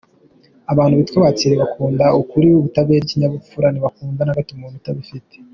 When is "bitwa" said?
0.99-1.17